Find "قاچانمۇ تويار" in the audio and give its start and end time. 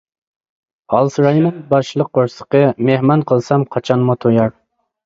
3.77-4.61